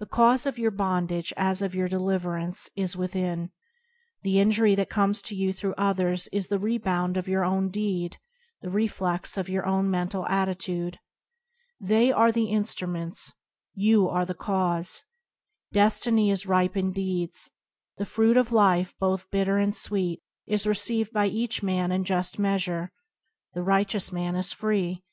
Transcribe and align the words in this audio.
The 0.00 0.06
cause 0.06 0.46
of 0.46 0.58
your 0.58 0.70
bondage 0.70 1.30
as 1.36 1.60
of 1.60 1.74
your 1.74 1.86
deliverance 1.86 2.70
is 2.74 2.96
with 2.96 3.14
in. 3.14 3.50
The 4.22 4.40
injury 4.40 4.74
that 4.76 4.88
comes 4.88 5.20
to 5.20 5.34
you 5.36 5.52
through 5.52 5.74
others 5.76 6.26
is 6.28 6.46
the 6.46 6.58
rebound 6.58 7.18
of 7.18 7.28
your 7.28 7.44
own 7.44 7.68
deed, 7.68 8.16
the 8.62 8.70
reflex 8.70 9.36
of 9.36 9.50
your 9.50 9.66
own 9.66 9.90
mental 9.90 10.24
attitude. 10.26 10.98
They 11.78 12.10
are 12.10 12.32
the 12.32 12.46
instruments, 12.46 13.34
you 13.74 14.08
are 14.08 14.24
the 14.24 14.32
cause. 14.32 15.04
Destiny 15.70 16.30
is 16.30 16.46
ripened 16.46 16.94
deeds. 16.94 17.50
The 17.98 18.06
fruit 18.06 18.38
of 18.38 18.52
life, 18.52 18.94
both 18.98 19.30
bit 19.30 19.44
ter 19.44 19.58
and 19.58 19.76
sweet, 19.76 20.22
is 20.46 20.66
received 20.66 21.12
by 21.12 21.26
each 21.26 21.62
man 21.62 21.92
in 21.92 22.04
just 22.04 22.38
measure. 22.38 22.90
The 23.52 23.62
righteous 23.62 24.10
man 24.12 24.34
is 24.34 24.50
free. 24.54 25.04